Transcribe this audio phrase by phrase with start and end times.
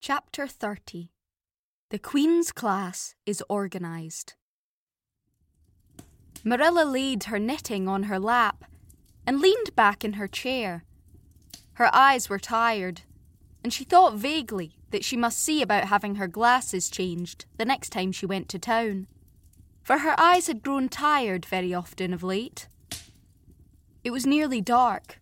[0.00, 1.10] Chapter 30
[1.90, 4.36] The Queen's Class is Organised.
[6.44, 8.64] Marilla laid her knitting on her lap
[9.26, 10.84] and leaned back in her chair.
[11.74, 13.02] Her eyes were tired,
[13.64, 17.90] and she thought vaguely that she must see about having her glasses changed the next
[17.90, 19.08] time she went to town,
[19.82, 22.68] for her eyes had grown tired very often of late.
[24.04, 25.20] It was nearly dark,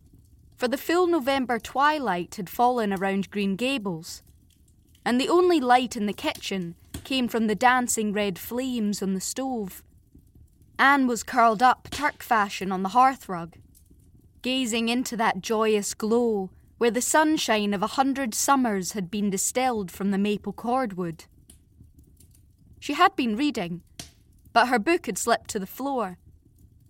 [0.54, 4.22] for the full November twilight had fallen around Green Gables
[5.07, 9.21] and the only light in the kitchen came from the dancing red flames on the
[9.21, 9.85] stove.
[10.80, 13.54] Anne was curled up Turk fashion on the hearthrug,
[14.43, 19.93] gazing into that joyous glow where the sunshine of a hundred summers had been distilled
[19.93, 21.27] from the maple cordwood.
[22.80, 23.82] She had been reading,
[24.52, 26.18] but her book had slipped to the floor,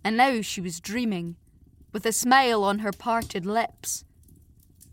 [0.03, 1.35] and now she was dreaming,
[1.93, 4.05] with a smile on her parted lips.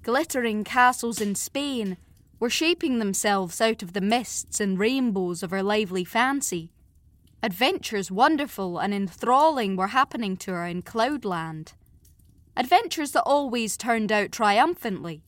[0.03, 1.97] Glittering castles in Spain
[2.45, 6.71] were shaping themselves out of the mists and rainbows of her lively fancy.
[7.43, 11.73] Adventures wonderful and enthralling were happening to her in Cloudland.
[12.55, 15.23] Adventures that always turned out triumphantly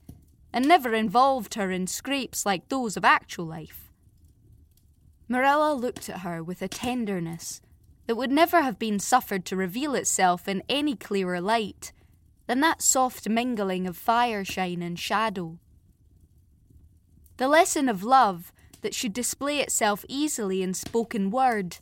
[0.52, 3.90] and never involved her in scrapes like those of actual life.
[5.26, 7.62] Marilla looked at her with a tenderness
[8.06, 11.94] that would never have been suffered to reveal itself in any clearer light
[12.46, 15.58] than that soft mingling of fireshine and shadow.
[17.36, 21.78] The lesson of love that should display itself easily in spoken word,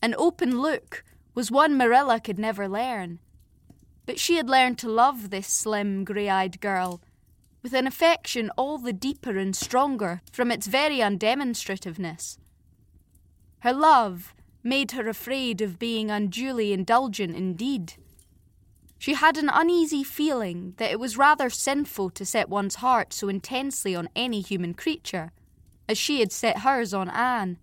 [0.00, 3.18] an open look, was one Marilla could never learn.
[4.06, 7.00] But she had learned to love this slim, grey eyed girl
[7.66, 12.38] with an affection all the deeper and stronger from its very undemonstrativeness.
[13.58, 17.94] Her love made her afraid of being unduly indulgent indeed.
[19.06, 23.28] She had an uneasy feeling that it was rather sinful to set one's heart so
[23.28, 25.30] intensely on any human creature,
[25.88, 27.58] as she had set hers on Anne.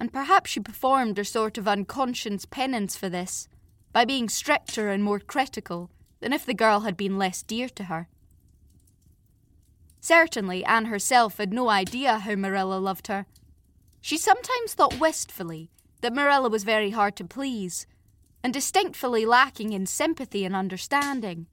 [0.00, 3.46] And perhaps she performed a sort of unconscious penance for this,
[3.92, 5.90] by being stricter and more critical
[6.20, 8.08] than if the girl had been less dear to her.
[10.00, 13.26] Certainly, Anne herself had no idea how Marilla loved her.
[14.00, 17.86] She sometimes thought wistfully that Marilla was very hard to please
[18.44, 21.46] and distinctly lacking in sympathy and understanding.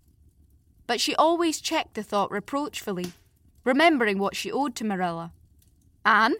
[0.88, 3.14] But she always checked the thought reproachfully,
[3.64, 5.32] remembering what she owed to Marilla.
[6.04, 6.36] Anne,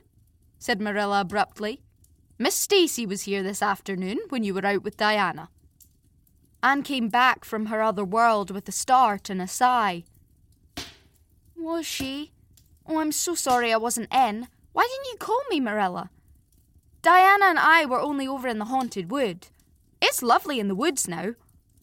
[0.60, 1.82] said Marilla abruptly,
[2.38, 5.48] Miss Stacy was here this afternoon when you were out with Diana.
[6.62, 10.04] Anne came back from her other world with a start and a sigh.
[11.56, 12.34] Was she?
[12.86, 14.50] Oh, I'm so sorry I wasn't in.
[14.74, 16.10] Why didn't you call me, Marilla?
[17.02, 19.48] Diana and I were only over in the haunted wood.
[20.02, 21.36] It's lovely in the woods now.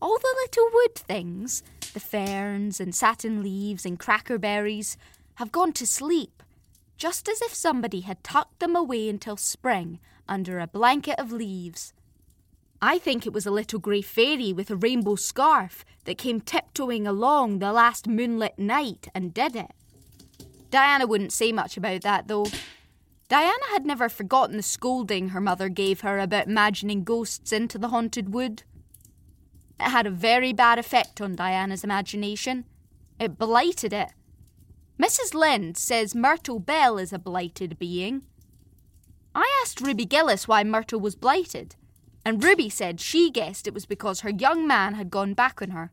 [0.03, 1.63] All the little wood things,
[1.95, 4.97] the ferns and satin leaves and crackerberries,
[5.37, 6.43] have gone to sleep,
[6.97, 11.93] just as if somebody had tucked them away until spring under a blanket of leaves.
[12.83, 17.07] I think it was a little grey fairy with a rainbow scarf that came tiptoeing
[17.07, 19.71] along the last moonlit night and did it.
[20.71, 22.47] Diana wouldn't say much about that, though.
[23.29, 27.89] Diana had never forgotten the scolding her mother gave her about imagining ghosts into the
[27.89, 28.63] haunted wood.
[29.79, 32.65] It had a very bad effect on Diana's imagination.
[33.21, 34.09] It blighted it.
[34.99, 35.35] Mrs.
[35.35, 38.23] Lynde says Myrtle Bell is a blighted being.
[39.35, 41.77] I asked Ruby Gillis why Myrtle was blighted,
[42.25, 45.71] and Ruby said she guessed it was because her young man had gone back on
[45.71, 45.93] her.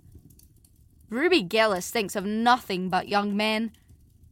[1.09, 3.73] Ruby Gillis thinks of nothing but young men.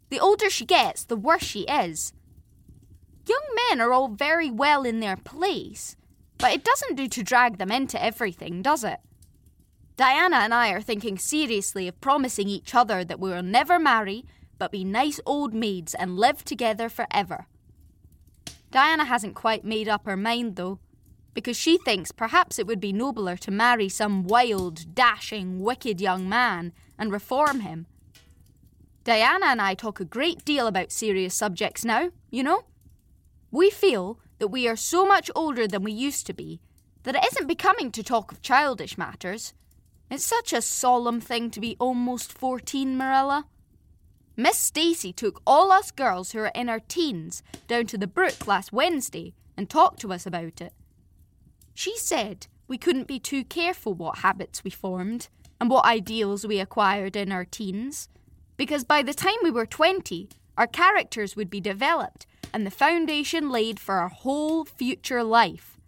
[0.09, 2.13] The older she gets, the worse she is.
[3.27, 5.95] Young men are all very well in their place,
[6.37, 8.99] but it doesn't do to drag them into everything, does it?
[9.95, 14.25] Diana and I are thinking seriously of promising each other that we will never marry,
[14.57, 17.45] but be nice old maids and live together forever.
[18.71, 20.79] Diana hasn't quite made up her mind, though,
[21.33, 26.27] because she thinks perhaps it would be nobler to marry some wild, dashing, wicked young
[26.27, 27.85] man and reform him.
[29.03, 32.63] Diana and I talk a great deal about serious subjects now, you know.
[33.53, 36.59] We feel that we are so much older than we used to be
[37.03, 39.53] that it isn't becoming to talk of childish matters.
[40.09, 43.45] It's such a solemn thing to be almost 14, Marilla.
[44.35, 48.47] Miss Stacy took all us girls who are in our teens down to the brook
[48.47, 50.73] last Wednesday and talked to us about it.
[51.75, 55.27] She said we couldn't be too careful what habits we formed
[55.61, 58.09] and what ideals we acquired in our teens,
[58.57, 63.49] because by the time we were 20, our characters would be developed and the foundation
[63.49, 65.79] laid for our whole future life.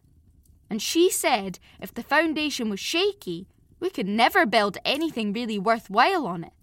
[0.70, 3.48] And she said if the foundation was shaky,
[3.80, 6.54] we could never build anything really worthwhile on it.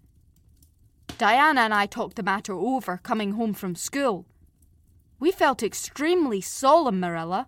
[1.17, 4.25] Diana and I talked the matter over coming home from school.
[5.19, 7.47] We felt extremely solemn, Marilla,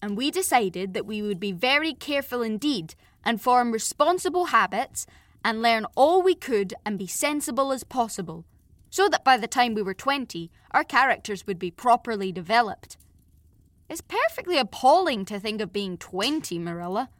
[0.00, 2.94] and we decided that we would be very careful indeed
[3.24, 5.06] and form responsible habits
[5.44, 8.44] and learn all we could and be sensible as possible,
[8.90, 12.96] so that by the time we were 20, our characters would be properly developed.
[13.88, 17.10] It's perfectly appalling to think of being 20, Marilla.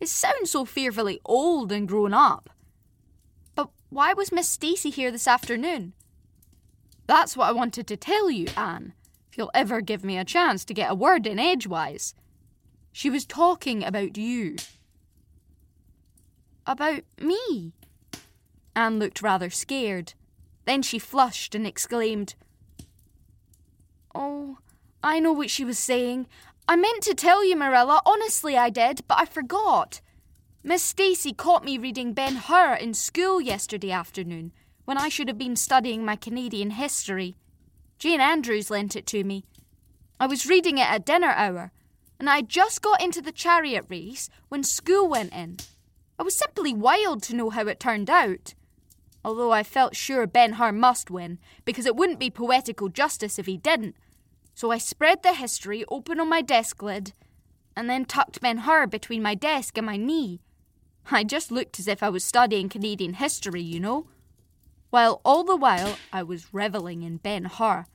[0.00, 2.50] It sounds so fearfully old and grown up.
[3.54, 5.92] But why was Miss Stacy here this afternoon?
[7.06, 8.94] That's what I wanted to tell you, Anne,
[9.30, 12.14] if you'll ever give me a chance to get a word in edgewise.
[12.92, 14.56] She was talking about you.
[16.66, 17.72] About me?
[18.76, 20.14] Anne looked rather scared.
[20.64, 22.34] Then she flushed and exclaimed,
[24.14, 24.58] Oh,
[25.02, 26.26] I know what she was saying.
[26.68, 30.00] I meant to tell you, Marilla, honestly I did, but I forgot.
[30.62, 34.52] Miss Stacy caught me reading Ben Hur in school yesterday afternoon,
[34.84, 37.36] when I should have been studying my Canadian history.
[37.98, 39.44] Jane Andrews lent it to me.
[40.18, 41.72] I was reading it at dinner hour,
[42.18, 45.56] and I just got into the chariot race when school went in.
[46.18, 48.54] I was simply wild to know how it turned out.
[49.24, 53.46] Although I felt sure Ben Hur must win, because it wouldn't be poetical justice if
[53.46, 53.96] he didn't,
[54.54, 57.12] so I spread the history open on my desk lid
[57.76, 60.40] and then tucked Ben Hur between my desk and my knee.
[61.10, 64.06] I just looked as if I was studying Canadian history, you know.
[64.90, 67.86] While all the while I was revelling in Ben Hur.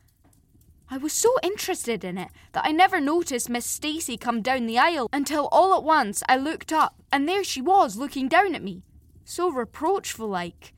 [0.90, 4.78] I was so interested in it that I never noticed Miss Stacy come down the
[4.78, 8.64] aisle until all at once I looked up and there she was looking down at
[8.64, 8.84] me,
[9.24, 10.75] so reproachful like.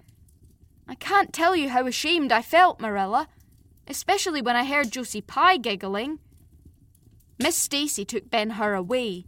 [0.87, 3.27] I can't tell you how ashamed I felt, Marilla
[3.87, 6.19] especially when I heard Josie Pye giggling.
[7.39, 9.25] Miss Stacy took Ben Hur away,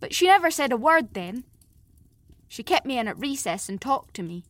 [0.00, 1.44] but she never said a word then.
[2.48, 4.44] She kept me in at recess and talked to me.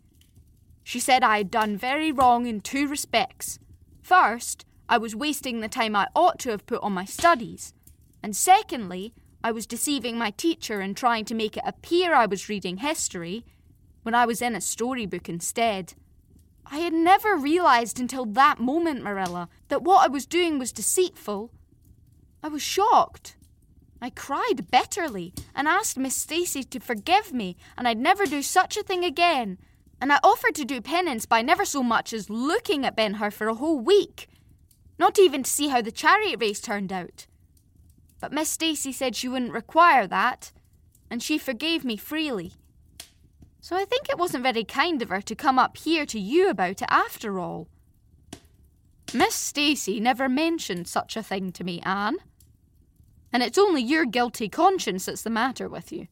[0.85, 3.59] She said I had done very wrong in two respects.
[4.03, 7.73] First, I was wasting the time I ought to have put on my studies,
[8.23, 12.49] and secondly, I was deceiving my teacher and trying to make it appear I was
[12.49, 13.45] reading history
[14.03, 15.95] when I was in a storybook instead.
[16.67, 21.51] I had never realised until that moment, Marilla, that what I was doing was deceitful.
[22.43, 23.37] I was shocked.
[24.01, 28.77] I cried bitterly and asked Miss Stacy to forgive me, and I'd never do such
[28.77, 29.59] a thing again.
[30.01, 33.31] And I offered to do penance by never so much as looking at Ben Hur
[33.31, 34.29] for a whole week,
[34.99, 37.27] not even to see how the chariot race turned out.
[38.21, 40.51] But Miss Stacy said she wouldn't require that,
[41.09, 42.55] and she forgave me freely.
[43.63, 46.51] So I think it wasn't very kind of her to come up here to you
[46.51, 47.69] about it after all.
[49.15, 52.17] Miss Stacy never mentioned such a thing to me, Anne.
[53.33, 56.09] And it's only your guilty conscience that's the matter with you.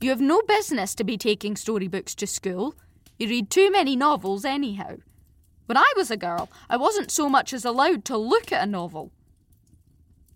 [0.00, 2.76] You have no business to be taking storybooks to school.
[3.18, 4.98] You read too many novels, anyhow.
[5.66, 8.70] When I was a girl, I wasn't so much as allowed to look at a
[8.70, 9.10] novel.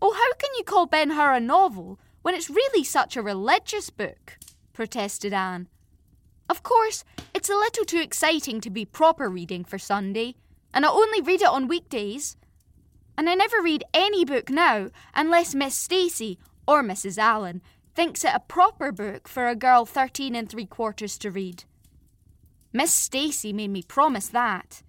[0.02, 3.90] Oh, how can you call Ben Hur a novel when it's really such a religious
[3.90, 4.38] book?
[4.72, 5.68] protested Anne.
[6.52, 7.02] Of course,
[7.32, 10.34] it's a little too exciting to be proper reading for Sunday,
[10.74, 12.36] and I only read it on weekdays.
[13.16, 16.38] And I never read any book now unless Miss Stacy
[16.68, 17.16] or Mrs.
[17.16, 17.62] Allan
[17.94, 21.64] thinks it a proper book for a girl thirteen and three quarters to read.
[22.70, 24.82] Miss Stacy made me promise that.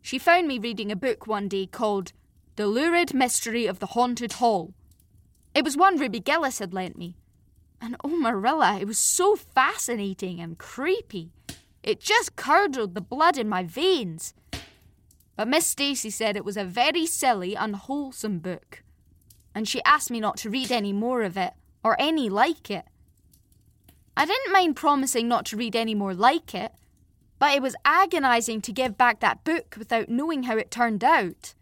[0.00, 2.14] She found me reading a book one day called
[2.56, 4.72] The Lurid Mystery of the Haunted Hall.
[5.54, 7.18] It was one Ruby Gillis had lent me,
[7.80, 11.32] and oh, Marilla, it was so fascinating and creepy.
[11.82, 14.34] It just curdled the blood in my veins.
[15.36, 18.82] But Miss Stacy said it was a very silly, unwholesome book,
[19.54, 21.52] and she asked me not to read any more of it,
[21.84, 22.84] or any like it.
[24.16, 26.72] I didn't mind promising not to read any more like it,
[27.38, 31.54] but it was agonizing to give back that book without knowing how it turned out.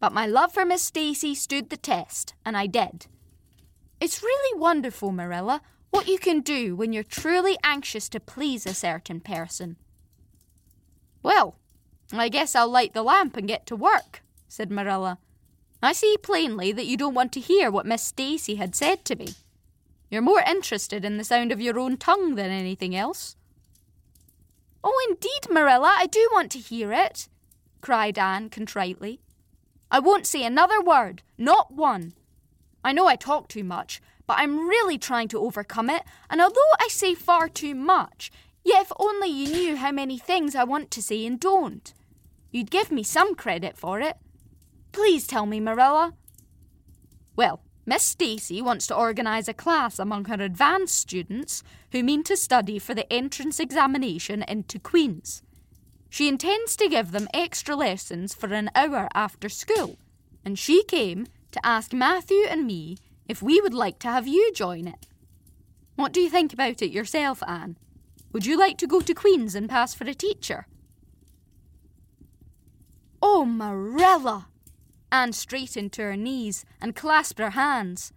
[0.00, 3.06] But my love for Miss Stacy stood the test, and I did.
[4.00, 8.74] It's really wonderful, Marilla, what you can do when you're truly anxious to please a
[8.74, 9.76] certain person.
[11.22, 11.56] Well,
[12.12, 15.18] I guess I'll light the lamp and get to work, said Marilla.
[15.82, 19.16] I see plainly that you don't want to hear what Miss Stacy had said to
[19.16, 19.28] me.
[20.10, 23.36] You're more interested in the sound of your own tongue than anything else.
[24.82, 27.28] Oh, indeed, Marilla, I do want to hear it,
[27.80, 29.20] cried Anne contritely.
[29.90, 32.14] I won't say another word, not one.
[32.84, 36.72] I know I talk too much, but I'm really trying to overcome it, and although
[36.78, 38.30] I say far too much,
[38.64, 41.92] yet if only you knew how many things I want to say and don't,
[42.50, 44.16] you'd give me some credit for it.
[44.92, 46.14] Please tell me, Marilla.
[47.36, 52.36] Well, Miss Stacy wants to organise a class among her advanced students who mean to
[52.36, 55.42] study for the entrance examination into Queen's.
[56.10, 59.96] She intends to give them extra lessons for an hour after school,
[60.44, 62.96] and she came to ask Matthew and me
[63.28, 65.06] if we would like to have you join it.
[65.96, 67.76] What do you think about it yourself, Anne?
[68.32, 70.66] Would you like to go to Queen's and pass for a teacher?
[73.20, 74.48] Oh, Marilla!
[75.10, 78.12] Anne straightened to her knees and clasped her hands.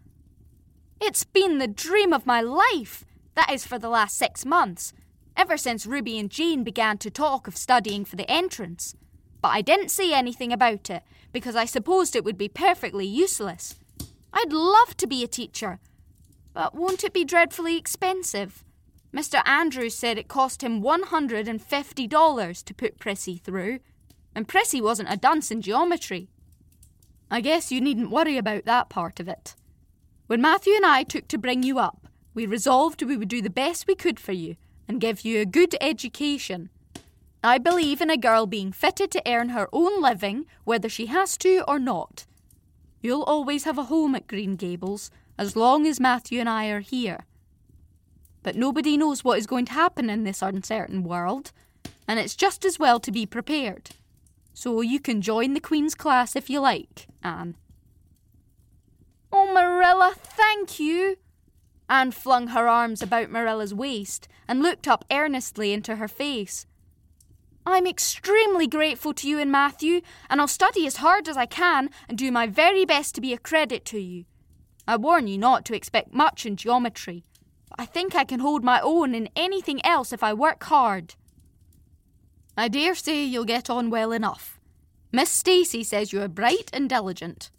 [0.99, 4.93] It's been the dream of my life, that is for the last six months,
[5.35, 8.95] ever since Ruby and Jane began to talk of studying for the entrance.
[9.41, 13.75] But I didn't say anything about it because I supposed it would be perfectly useless.
[14.33, 15.79] I'd love to be a teacher,
[16.53, 18.63] but won't it be dreadfully expensive?
[19.13, 19.45] Mr.
[19.45, 23.79] Andrews said it cost him $150 to put Prissy through,
[24.33, 26.29] and Prissy wasn't a dunce in geometry.
[27.29, 29.55] I guess you needn't worry about that part of it.
[30.27, 33.49] When Matthew and I took to bring you up, we resolved we would do the
[33.49, 34.55] best we could for you
[34.87, 36.69] and give you a good education.
[37.43, 41.37] I believe in a girl being fitted to earn her own living, whether she has
[41.37, 42.25] to or not.
[43.01, 46.81] You'll always have a home at Green Gables as long as Matthew and I are
[46.81, 47.25] here.
[48.43, 51.51] But nobody knows what is going to happen in this uncertain world,
[52.07, 53.89] and it's just as well to be prepared.
[54.53, 57.55] So you can join the Queen's class if you like, Anne.
[59.31, 61.17] Oh, Marilla, thank you.
[61.89, 66.67] Anne flung her arms about Marilla's waist and looked up earnestly into her face.
[67.65, 71.89] I'm extremely grateful to you and Matthew, and I'll study as hard as I can
[72.09, 74.25] and do my very best to be a credit to you.
[74.87, 77.23] I warn you not to expect much in geometry,
[77.69, 81.15] but I think I can hold my own in anything else if I work hard.
[82.57, 84.59] I dare say you'll get on well enough.
[85.11, 87.51] Miss Stacy says you are bright and diligent.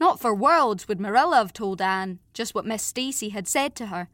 [0.00, 3.86] Not for worlds would Marilla have told Anne just what Miss Stacy had said to
[3.86, 4.08] her.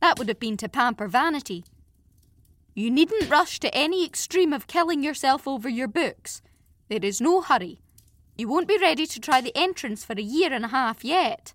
[0.00, 1.64] That would have been to pamper vanity.
[2.74, 6.40] You needn't rush to any extreme of killing yourself over your books.
[6.88, 7.80] There is no hurry.
[8.36, 11.52] You won't be ready to try the entrance for a year and a half yet.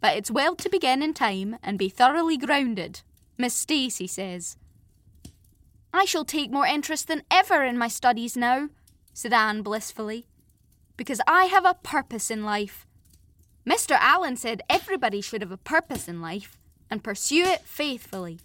[0.00, 3.02] But it's well to begin in time and be thoroughly grounded,
[3.38, 4.56] Miss Stacy says.
[5.94, 8.68] I shall take more interest than ever in my studies now,
[9.12, 10.26] said Anne blissfully,
[10.96, 12.86] because I have a purpose in life.
[13.66, 13.96] Mr.
[13.98, 16.58] Allan said everybody should have a purpose in life
[16.90, 18.40] and pursue it faithfully.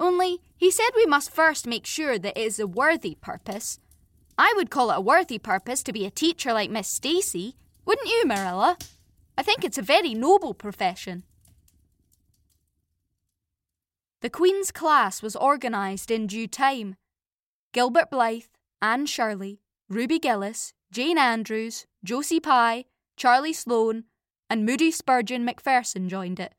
[0.00, 3.80] Only, he said we must first make sure that it is a worthy purpose
[4.38, 8.08] I would call it a worthy purpose to be a teacher like Miss Stacy, wouldn't
[8.08, 8.78] you, Marilla?
[9.36, 11.24] I think it's a very noble profession.
[14.20, 16.96] The Queen's class was organised in due time.
[17.72, 18.44] Gilbert Blythe,
[18.80, 22.84] Anne Shirley, Ruby Gillis, Jane Andrews, Josie Pye,
[23.16, 24.04] Charlie Sloane,
[24.48, 26.54] and Moody Spurgeon Macpherson joined it.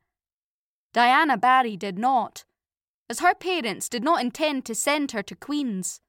[0.92, 2.44] Diana Barry did not,
[3.10, 6.00] as her parents did not intend to send her to Queen's.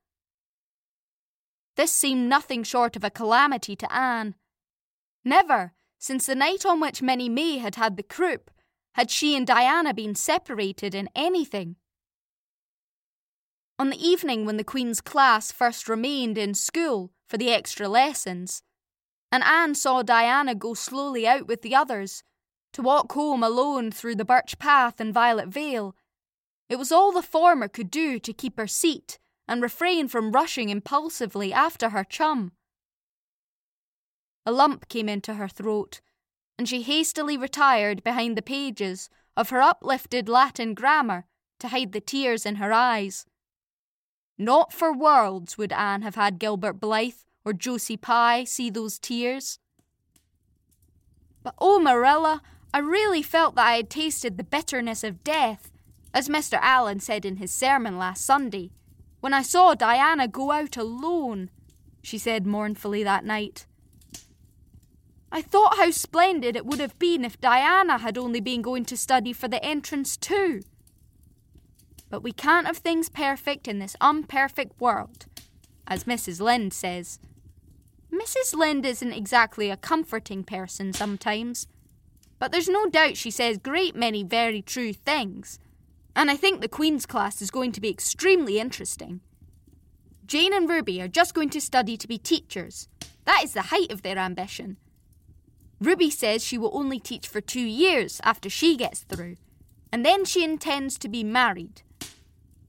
[1.75, 4.35] This seemed nothing short of a calamity to Anne.
[5.25, 8.51] Never, since the night on which Minnie May had had the croup,
[8.93, 11.75] had she and Diana been separated in anything.
[13.79, 18.61] On the evening when the Queen's class first remained in school for the extra lessons,
[19.31, 22.21] and Anne saw Diana go slowly out with the others
[22.73, 25.95] to walk home alone through the birch path and violet vale,
[26.71, 30.69] it was all the former could do to keep her seat and refrain from rushing
[30.69, 32.53] impulsively after her chum.
[34.45, 35.99] A lump came into her throat,
[36.57, 41.25] and she hastily retired behind the pages of her uplifted Latin grammar
[41.59, 43.25] to hide the tears in her eyes.
[44.37, 49.59] Not for worlds would Anne have had Gilbert Blythe or Josie Pye see those tears.
[51.43, 52.41] But oh, Marilla,
[52.73, 55.70] I really felt that I had tasted the bitterness of death,
[56.13, 56.59] as Mr.
[56.61, 58.71] Allan said in his sermon last Sunday
[59.21, 61.51] when I saw Diana go out alone,
[62.01, 63.67] she said mournfully that night.
[65.31, 68.97] I thought how splendid it would have been if Diana had only been going to
[68.97, 70.61] study for the entrance too.
[72.09, 75.27] But we can't have things perfect in this unperfect world,
[75.87, 76.41] as Mrs.
[76.41, 77.19] Lynde says.
[78.11, 78.53] Mrs.
[78.53, 81.67] Lynde isn't exactly a comforting person sometimes,
[82.39, 85.59] but there's no doubt she says great many very true things
[86.15, 89.21] and I think the Queen's class is going to be extremely interesting.
[90.25, 92.87] Jane and Ruby are just going to study to be teachers.
[93.25, 94.77] That is the height of their ambition.
[95.79, 99.37] Ruby says she will only teach for two years after she gets through,
[99.91, 101.81] and then she intends to be married.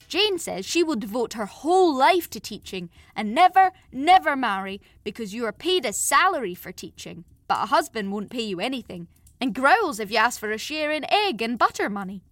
[0.08, 5.34] Jane says she will devote her whole life to teaching and never, never marry because
[5.34, 9.08] you are paid a salary for teaching, but a husband won't pay you anything
[9.42, 12.22] and growls if you ask for a share in egg and butter money.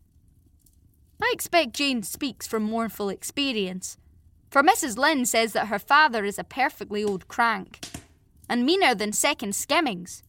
[1.22, 3.96] I expect Jane speaks from mournful experience.
[4.50, 4.96] For Mrs.
[4.96, 7.86] Lynde says that her father is a perfectly old crank,
[8.48, 10.22] and meaner than second skimmings.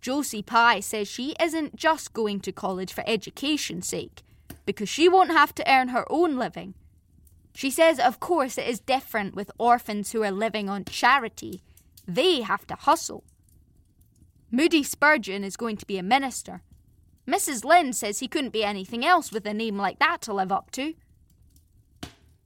[0.00, 4.22] Josie Pye says she isn't just going to college for education's sake,
[4.66, 6.74] because she won't have to earn her own living.
[7.54, 11.62] She says, of course, it is different with orphans who are living on charity.
[12.06, 13.24] They have to hustle.
[14.50, 16.62] Moody Spurgeon is going to be a minister.
[17.26, 17.64] Mrs.
[17.64, 20.70] Lynde says he couldn't be anything else with a name like that to live up
[20.72, 20.94] to.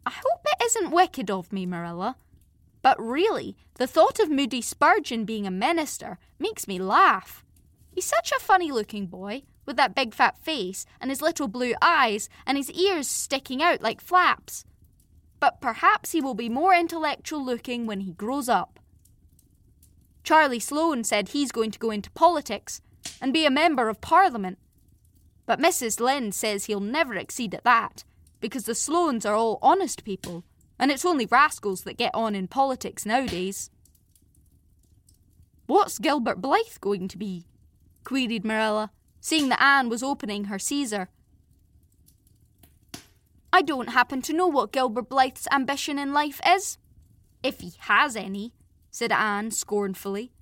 [0.07, 2.17] I hope it isn't wicked of me, Marilla.
[2.83, 7.43] But really, the thought of Moody Spurgeon being a minister makes me laugh.
[7.91, 11.75] He's such a funny looking boy, with that big fat face and his little blue
[11.81, 14.65] eyes and his ears sticking out like flaps.
[15.41, 18.79] But perhaps he will be more intellectual looking when he grows up.
[20.23, 22.81] Charlie Sloane said he's going to go into politics
[23.21, 24.59] and be a member of Parliament.
[25.47, 26.01] But Mrs.
[26.01, 28.05] Lynde says he'll never exceed at that,
[28.41, 30.45] because the Sloanes are all honest people
[30.79, 33.71] and it's only rascals that get on in politics nowadays.
[35.67, 37.47] What's Gilbert Blythe going to be?
[38.05, 41.09] queried Marilla, seeing that Anne was opening her Caesar.
[43.51, 46.77] I don't happen to know what Gilbert Blythe's ambition in life is.
[47.43, 48.53] If he has any,
[48.91, 50.33] said Anne scornfully.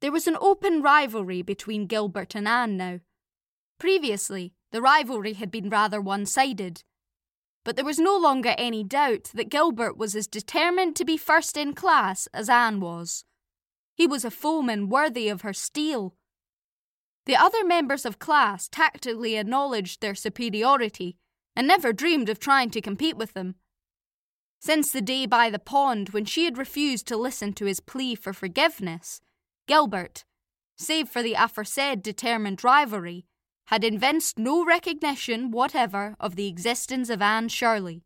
[0.00, 3.00] There was an open rivalry between Gilbert and Anne now.
[3.78, 6.82] Previously, the rivalry had been rather one sided,
[7.64, 11.56] but there was no longer any doubt that Gilbert was as determined to be first
[11.56, 13.24] in class as Anne was.
[13.94, 16.14] He was a foeman worthy of her steel.
[17.26, 21.16] The other members of class tacitly acknowledged their superiority
[21.54, 23.56] and never dreamed of trying to compete with them.
[24.60, 28.14] Since the day by the pond when she had refused to listen to his plea
[28.14, 29.20] for forgiveness,
[29.66, 30.24] Gilbert,
[30.76, 33.26] save for the aforesaid determined rivalry,
[33.66, 38.02] had evinced no recognition whatever of the existence of Anne Shirley.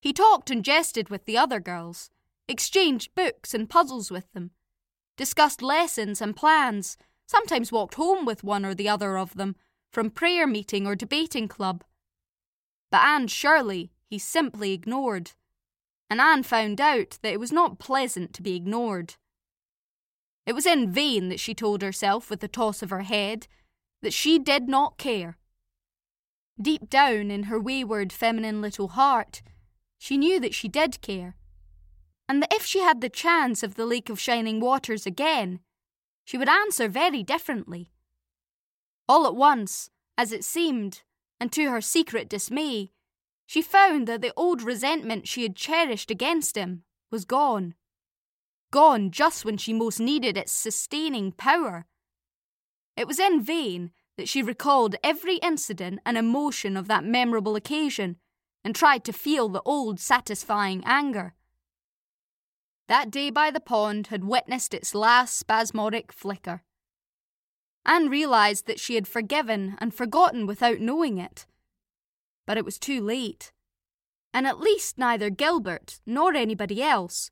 [0.00, 2.10] He talked and jested with the other girls,
[2.48, 4.52] exchanged books and puzzles with them,
[5.16, 9.56] discussed lessons and plans, sometimes walked home with one or the other of them
[9.90, 11.84] from prayer meeting or debating club.
[12.90, 15.32] But Anne Shirley he simply ignored,
[16.08, 19.16] and Anne found out that it was not pleasant to be ignored.
[20.46, 23.48] It was in vain that she told herself with a toss of her head
[24.00, 25.36] that she did not care.
[26.60, 29.42] Deep down in her wayward feminine little heart,
[29.98, 31.36] she knew that she did care,
[32.28, 35.60] and that if she had the chance of the Lake of Shining Waters again,
[36.24, 37.90] she would answer very differently.
[39.08, 41.02] All at once, as it seemed,
[41.40, 42.90] and to her secret dismay,
[43.46, 47.74] she found that the old resentment she had cherished against him was gone.
[48.76, 51.86] Gone just when she most needed its sustaining power
[52.96, 58.16] it was in vain that she recalled every incident and emotion of that memorable occasion
[58.64, 61.34] and tried to feel the old satisfying anger.
[62.88, 66.62] That day by the pond had witnessed its last spasmodic flicker.
[67.84, 71.46] Anne realized that she had forgiven and forgotten without knowing it.
[72.46, 73.52] But it was too late.
[74.32, 77.30] And at least neither Gilbert nor anybody else,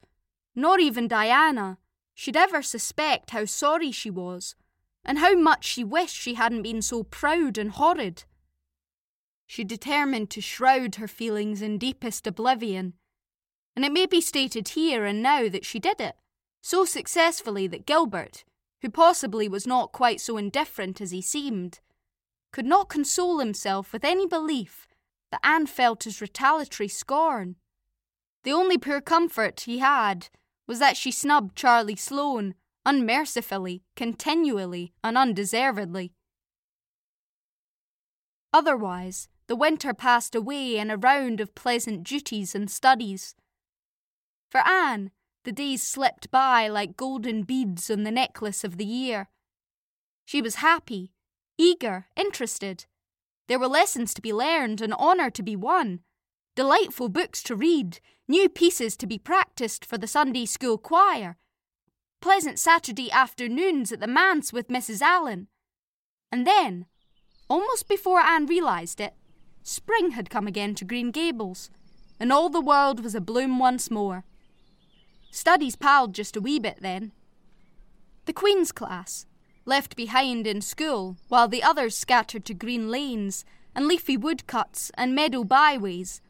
[0.54, 1.78] nor even Diana,
[2.14, 4.54] should ever suspect how sorry she was
[5.04, 8.24] and how much she wished she hadn't been so proud and horrid.
[9.46, 12.94] She determined to shroud her feelings in deepest oblivion,
[13.76, 16.16] and it may be stated here and now that she did it,
[16.62, 18.44] so successfully that Gilbert,
[18.80, 21.80] who possibly was not quite so indifferent as he seemed,
[22.52, 24.86] could not console himself with any belief
[25.30, 27.56] that Anne felt his retaliatory scorn.
[28.44, 30.28] The only poor comfort he had
[30.66, 32.54] was that she snubbed Charlie Sloane
[32.86, 36.12] unmercifully, continually, and undeservedly.
[38.52, 43.34] Otherwise, the winter passed away in a round of pleasant duties and studies.
[44.50, 45.10] For Anne,
[45.44, 49.28] the days slipped by like golden beads on the necklace of the year.
[50.24, 51.12] She was happy,
[51.58, 52.86] eager, interested.
[53.48, 56.00] There were lessons to be learned and honour to be won,
[56.54, 61.36] delightful books to read, new pieces to be practised for the Sunday school choir,
[62.20, 65.02] pleasant Saturday afternoons at the manse with Mrs.
[65.02, 65.48] Allan.
[66.30, 66.86] And then,
[67.48, 69.14] almost before Anne realised it,
[69.62, 71.70] spring had come again to Green Gables,
[72.18, 74.24] and all the world was abloom once more.
[75.30, 77.12] Studies palled just a wee bit then.
[78.26, 79.26] The Queen's class,
[79.66, 85.14] left behind in school while the others scattered to green lanes and leafy woodcuts and
[85.14, 86.20] meadow byways,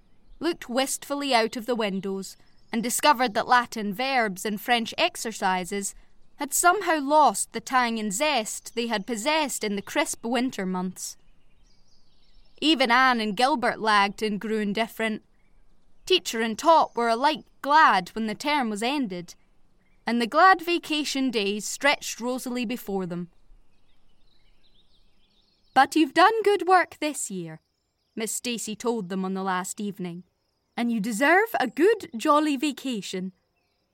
[0.45, 2.37] looked wistfully out of the windows
[2.71, 5.95] and discovered that Latin verbs and French exercises
[6.37, 11.17] had somehow lost the tang and zest they had possessed in the crisp winter months.
[12.61, 15.23] Even Anne and Gilbert lagged and grew indifferent.
[16.05, 19.35] Teacher and taught were alike glad when the term was ended,
[20.07, 23.29] and the glad vacation days stretched rosily before them.
[25.73, 27.61] But you've done good work this year,
[28.15, 30.25] Miss Stacy told them on the last evening,
[30.77, 33.33] and you deserve a good, jolly vacation.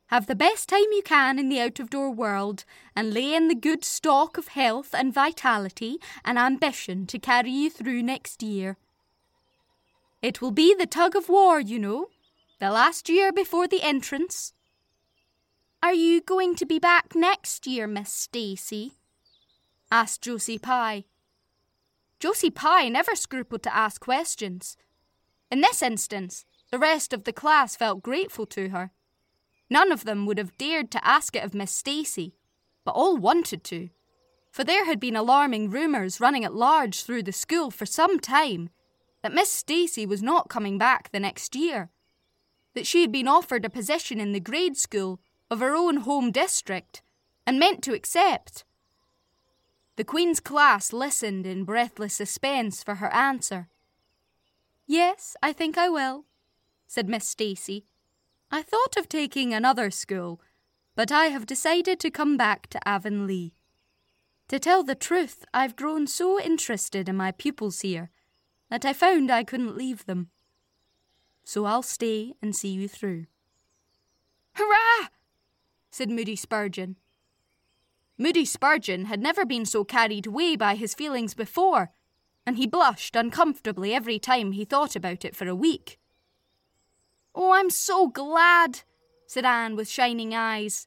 [0.06, 2.64] Have the best time you can in the out of door world,
[2.96, 7.70] and lay in the good stock of health and vitality and ambition to carry you
[7.70, 8.76] through next year.
[10.20, 12.08] It will be the tug of war, you know,
[12.58, 14.52] the last year before the entrance.
[15.82, 18.94] Are you going to be back next year, Miss Stacy?
[19.90, 21.04] asked Josie Pye.
[22.18, 24.76] Josie Pye never scrupled to ask questions.
[25.50, 28.90] In this instance, the rest of the class felt grateful to her.
[29.68, 32.34] None of them would have dared to ask it of Miss Stacy,
[32.84, 33.90] but all wanted to,
[34.50, 38.70] for there had been alarming rumours running at large through the school for some time
[39.22, 41.90] that Miss Stacy was not coming back the next year,
[42.74, 46.30] that she had been offered a position in the grade school of her own home
[46.30, 47.02] district
[47.46, 48.64] and meant to accept.
[49.96, 53.68] The Queen's class listened in breathless suspense for her answer.
[54.86, 56.24] Yes, I think I will,
[56.90, 57.84] said Miss Stacy.
[58.50, 60.40] I thought of taking another school,
[60.96, 63.54] but I have decided to come back to Avonlea.
[64.48, 68.10] To tell the truth, I've grown so interested in my pupils here
[68.70, 70.30] that I found I couldn't leave them.
[71.44, 73.26] So I'll stay and see you through.
[74.54, 75.10] Hurrah!
[75.92, 76.96] said Moody Spurgeon.
[78.18, 81.92] Moody Spurgeon had never been so carried away by his feelings before,
[82.44, 85.99] and he blushed uncomfortably every time he thought about it for a week.
[87.42, 88.82] Oh, I'm so glad,
[89.26, 90.86] said Anne with shining eyes.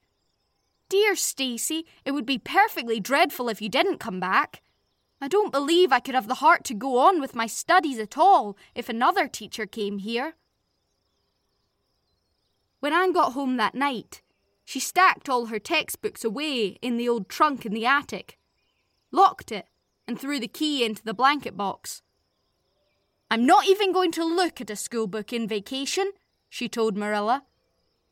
[0.87, 4.61] Dear Stacy, it would be perfectly dreadful if you didn't come back.
[5.19, 8.19] I don't believe I could have the heart to go on with my studies at
[8.19, 10.35] all if another teacher came here.
[12.81, 14.21] When Anne got home that night,
[14.63, 18.37] she stacked all her textbooks away in the old trunk in the attic,
[19.11, 19.65] locked it,
[20.07, 22.03] and threw the key into the blanket box.
[23.31, 26.11] I'm not even going to look at a school book in vacation,
[26.53, 27.45] she told Marilla.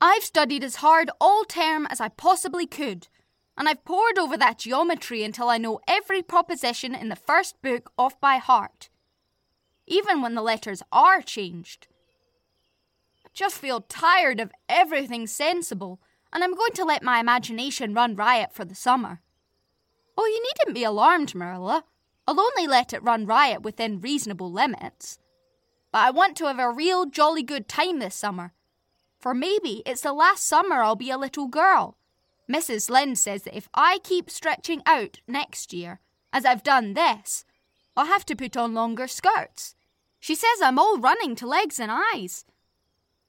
[0.01, 3.07] I've studied as hard all term as I possibly could,
[3.55, 7.91] and I've pored over that geometry until I know every proposition in the first book
[7.99, 8.89] off by heart,
[9.85, 11.87] even when the letters are changed.
[13.23, 16.01] I just feel tired of everything sensible
[16.33, 19.21] and I'm going to let my imagination run riot for the summer.
[20.17, 21.83] Oh, you needn't be alarmed, Marilla.
[22.27, 25.19] I'll only let it run riot within reasonable limits.
[25.91, 28.53] But I want to have a real jolly good time this summer.
[29.19, 31.97] For maybe it's the last summer I'll be a little girl.
[32.49, 32.89] Mrs.
[32.89, 35.99] Lynde says that if I keep stretching out next year,
[36.33, 37.45] as I've done this,
[37.95, 39.75] I'll have to put on longer skirts.
[40.19, 42.45] She says I'm all running to legs and eyes.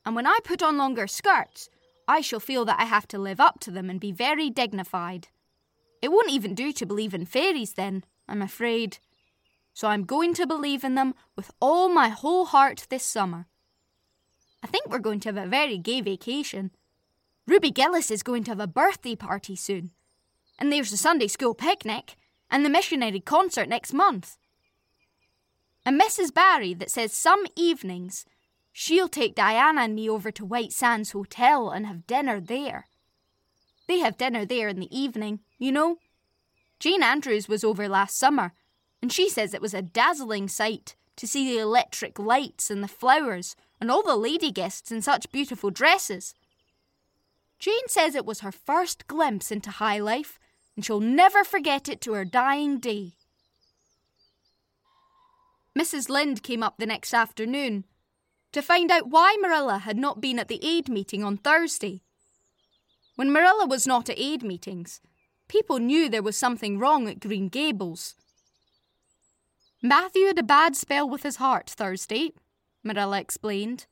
[0.04, 1.68] And when I put on longer skirts,
[2.08, 5.28] I shall feel that I have to live up to them and be very dignified.
[6.00, 8.98] It won't even do to believe in fairies then, I'm afraid.
[9.74, 13.46] So I'm going to believe in them with all my whole heart this summer.
[14.62, 16.70] I think we're going to have a very gay vacation.
[17.46, 19.90] Ruby Gillis is going to have a birthday party soon.
[20.58, 22.16] And there's the Sunday school picnic
[22.50, 24.36] and the missionary concert next month.
[25.84, 26.32] And Mrs.
[26.32, 28.24] Barry that says some evenings
[28.72, 32.86] She'll take Diana and me over to White Sands Hotel and have dinner there.
[33.86, 35.98] They have dinner there in the evening, you know.
[36.80, 38.54] Jane Andrews was over last summer,
[39.02, 42.88] and she says it was a dazzling sight to see the electric lights and the
[42.88, 46.34] flowers and all the lady guests in such beautiful dresses.
[47.58, 50.38] Jane says it was her first glimpse into high life,
[50.74, 53.12] and she'll never forget it to her dying day.
[55.78, 56.08] Mrs.
[56.08, 57.84] Lynde came up the next afternoon
[58.52, 62.02] to find out why Marilla had not been at the aid meeting on Thursday.
[63.16, 65.00] When Marilla was not at aid meetings,
[65.48, 68.14] people knew there was something wrong at Green Gables.
[69.84, 72.30] Matthew had a bad spell with his heart Thursday,
[72.84, 73.86] Marilla explained,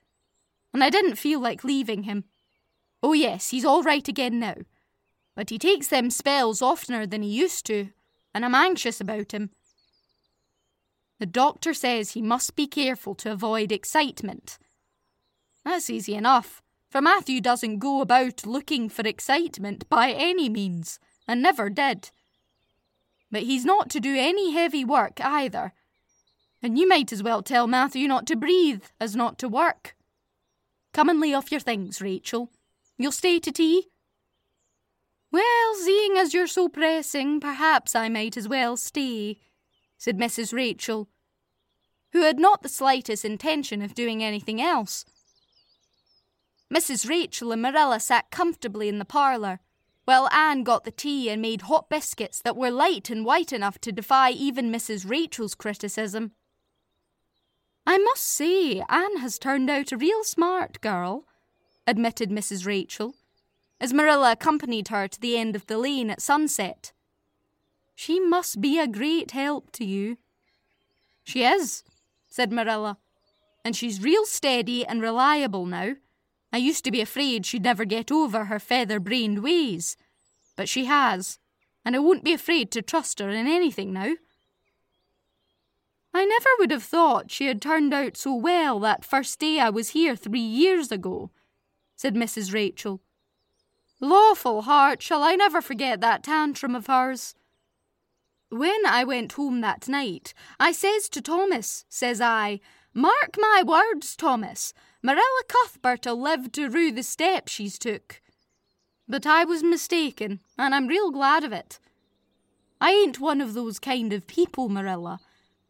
[0.72, 2.24] and I didn't feel like leaving him.
[3.02, 4.54] Oh, yes, he's all right again now,
[5.34, 7.88] but he takes them spells oftener than he used to,
[8.32, 9.50] and I'm anxious about him.
[11.18, 14.58] The doctor says he must be careful to avoid excitement.
[15.64, 21.42] That's easy enough, for Matthew doesn't go about looking for excitement by any means, and
[21.42, 22.10] never did.
[23.28, 25.72] But he's not to do any heavy work either.
[26.62, 29.96] And you might as well tell Matthew not to breathe as not to work.
[30.92, 32.50] Come and lay off your things, Rachel.
[32.98, 33.88] You'll stay to tea?
[35.32, 39.38] Well, seeing as you're so pressing, perhaps I might as well stay
[40.00, 40.54] said Mrs.
[40.54, 41.08] Rachel.
[42.12, 45.04] who had not the slightest intention of doing anything else.
[46.74, 47.08] Mrs.
[47.08, 49.60] Rachel and Marilla sat comfortably in the parlour,
[50.06, 53.78] while Anne got the tea and made hot biscuits that were light and white enough
[53.82, 55.08] to defy even Mrs.
[55.08, 56.32] Rachel's criticism.
[57.86, 61.24] I must say, Anne has turned out a real smart girl,
[61.86, 62.66] admitted Mrs.
[62.66, 63.14] Rachel,
[63.80, 66.92] as Marilla accompanied her to the end of the lane at sunset.
[67.94, 70.18] She must be a great help to you.
[71.24, 71.82] She is,
[72.28, 72.98] said Marilla,
[73.64, 75.94] and she's real steady and reliable now.
[76.52, 79.96] I used to be afraid she'd never get over her feather brained ways,
[80.56, 81.38] but she has,
[81.84, 84.14] and I won't be afraid to trust her in anything now.
[86.12, 89.70] I never would have thought she had turned out so well that first day I
[89.70, 91.30] was here three years ago,
[91.94, 92.52] said Mrs.
[92.52, 93.00] Rachel.
[94.00, 97.34] Lawful heart, shall I never forget that tantrum of hers?
[98.48, 102.60] When I went home that night, I says to Thomas, says I,
[102.92, 108.20] Mark my words, Thomas, Marilla Cuthbert'll live to rue the step she's took.
[109.06, 111.78] But I was mistaken, and I'm real glad of it.
[112.80, 115.20] I ain't one of those kind of people, Marilla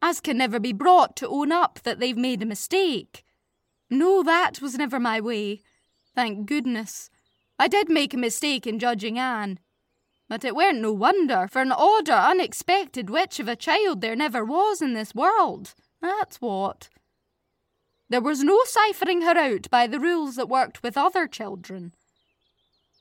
[0.03, 3.25] as can never be brought to own up that they've made a mistake.
[3.91, 5.63] No, that was never my way.
[6.15, 7.11] Thank goodness.
[7.59, 9.59] I did make a mistake in judging Anne.
[10.29, 14.17] But it weren't no wonder, for an odd or unexpected witch of a child there
[14.17, 15.75] never was in this world.
[16.01, 16.89] That's what.
[18.09, 21.95] There was no ciphering her out by the rules that worked with other children.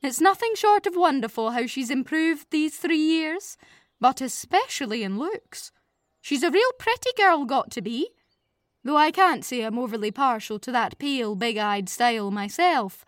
[0.02, 3.58] It's nothing short of wonderful how she's improved these three years,
[4.00, 5.72] but especially in looks.
[6.22, 8.10] She's a real pretty girl got to be.
[8.84, 13.06] Though I can't say I'm overly partial to that pale, big eyed style myself.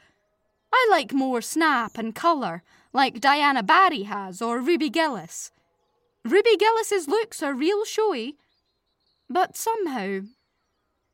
[0.73, 5.51] I like more snap and colour, like Diana Barry has or Ruby Gillis.
[6.23, 8.37] Ruby Gillis's looks are real showy.
[9.29, 10.21] But somehow,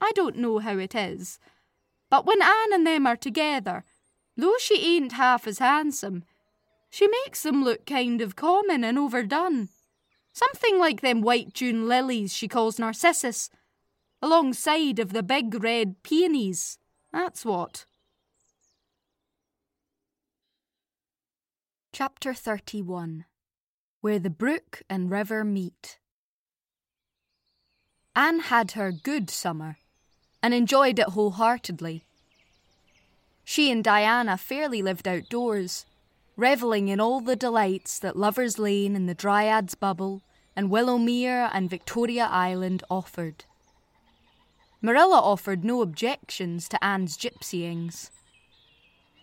[0.02, 1.40] I don't know how it is,
[2.10, 3.84] but when Anne and them are together,
[4.36, 6.24] though she ain't half as handsome,
[6.90, 9.70] she makes them look kind of common and overdone.
[10.38, 13.50] Something like them white June lilies she calls narcissus,
[14.22, 16.78] alongside of the big red peonies.
[17.12, 17.86] That's what.
[21.92, 23.26] Chapter 31
[24.02, 25.98] Where the Brook and River Meet.
[28.16, 29.78] Anne had her good summer
[30.44, 32.04] and enjoyed it wholeheartedly.
[33.44, 35.88] She and Diana fairly lived outdoors,
[36.36, 40.22] revelling in all the delights that Lover's Lane and the Dryad's Bubble
[40.58, 43.46] and Willowmere and Victoria Island offered.
[44.82, 48.10] Marilla offered no objections to Anne's gypsyings.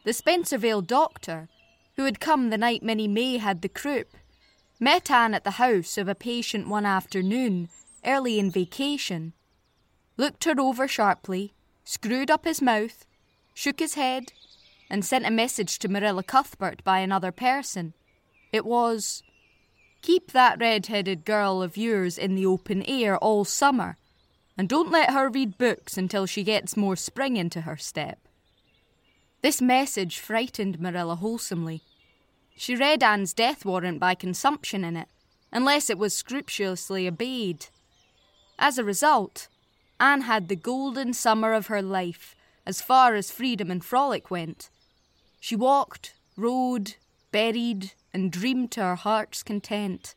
[0.05, 1.49] The Spencervale doctor,
[1.97, 4.17] who had come the night Minnie May had the croup,
[4.79, 7.69] met Anne at the house of a patient one afternoon,
[8.07, 9.33] early in vacation,
[10.17, 13.05] looked her over sharply, screwed up his mouth,
[13.55, 14.33] shook his head,
[14.89, 17.93] and sent a message to Marilla Cuthbert by another person.
[18.53, 19.25] It was,
[20.05, 23.97] Keep that red headed girl of yours in the open air all summer,
[24.55, 28.19] and don't let her read books until she gets more spring into her step.
[29.41, 31.81] This message frightened Marilla wholesomely.
[32.55, 35.09] She read Anne's death warrant by consumption in it,
[35.51, 37.69] unless it was scrupulously obeyed.
[38.59, 39.49] As a result,
[39.99, 42.37] Anne had the golden summer of her life,
[42.67, 44.69] as far as freedom and frolic went.
[45.41, 46.97] She walked, rode,
[47.35, 50.15] buried, and dreamed to her heart's content.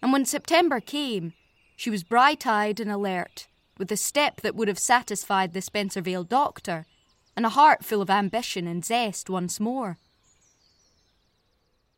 [0.00, 1.32] And when September came,
[1.74, 6.28] she was bright eyed and alert, with a step that would have satisfied the Spencervale
[6.28, 6.86] doctor,
[7.36, 9.98] and a heart full of ambition and zest once more.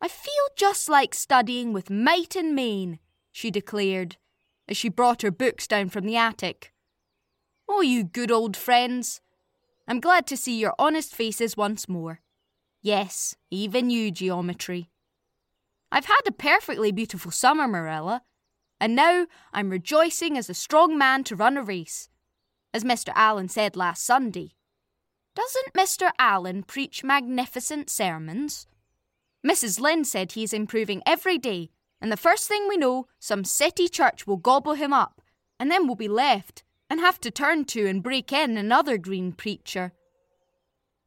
[0.00, 4.16] I feel just like studying with might and main, she declared,
[4.66, 6.72] as she brought her books down from the attic.
[7.68, 9.20] Oh, you good old friends!
[9.86, 12.20] I'm glad to see your honest faces once more.
[12.84, 14.90] Yes, even you, geometry.
[15.90, 18.20] I've had a perfectly beautiful summer, Marilla,
[18.78, 22.10] and now I'm rejoicing as a strong man to run a race.
[22.74, 23.10] As Mr.
[23.16, 24.50] Allan said last Sunday.
[25.34, 26.10] Doesn't Mr.
[26.18, 28.66] Allan preach magnificent sermons?
[29.42, 29.80] Mrs.
[29.80, 31.70] Lynde said he is improving every day,
[32.02, 35.22] and the first thing we know, some city church will gobble him up,
[35.58, 39.32] and then we'll be left and have to turn to and break in another green
[39.32, 39.94] preacher.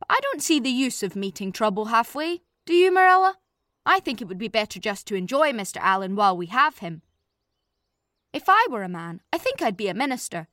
[0.10, 3.38] I don't see the use of meeting trouble halfway, do you, Marilla?
[3.86, 5.78] I think it would be better just to enjoy Mr.
[5.78, 7.02] Allan while we have him.
[8.34, 10.48] If I were a man, I think I'd be a minister.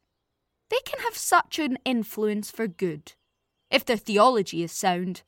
[0.70, 3.12] They can have such an influence for good,
[3.70, 5.22] if their theology is sound.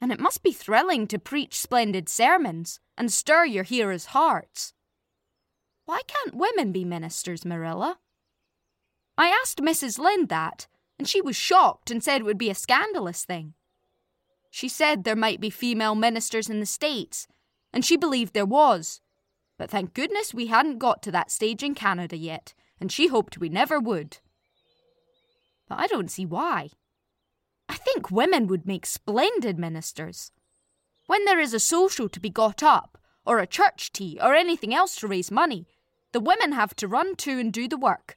[0.00, 4.74] And it must be thrilling to preach splendid sermons and stir your hearers' hearts.
[5.86, 7.98] Why can't women be ministers, Marilla?
[9.16, 9.98] I asked Mrs.
[9.98, 10.66] Lynde that,
[10.98, 13.54] and she was shocked and said it would be a scandalous thing.
[14.50, 17.26] She said there might be female ministers in the States,
[17.72, 19.00] and she believed there was.
[19.58, 23.38] But thank goodness we hadn't got to that stage in Canada yet, and she hoped
[23.38, 24.18] we never would.
[25.68, 26.70] But I don't see why.
[27.68, 30.30] I think women would make splendid ministers.
[31.06, 34.74] When there is a social to be got up, or a church tea, or anything
[34.74, 35.66] else to raise money,
[36.12, 38.16] the women have to run to and do the work.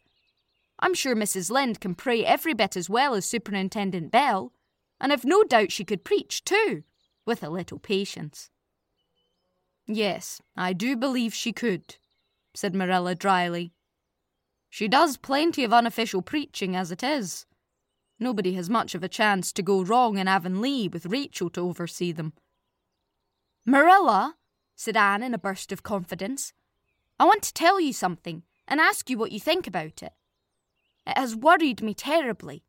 [0.79, 1.51] I'm sure Mrs.
[1.51, 4.53] Lynde can pray every bit as well as Superintendent Bell,
[4.99, 6.83] and I've no doubt she could preach too,
[7.25, 8.49] with a little patience.
[9.85, 11.97] Yes, I do believe she could,
[12.53, 13.73] said Marilla dryly.
[14.69, 17.45] She does plenty of unofficial preaching as it is.
[18.19, 22.11] Nobody has much of a chance to go wrong in Avonlea with Rachel to oversee
[22.11, 22.33] them.
[23.65, 24.35] Marilla,
[24.75, 26.53] said Anne in a burst of confidence,
[27.19, 30.13] I want to tell you something and ask you what you think about it.
[31.09, 32.63] It has worried me terribly.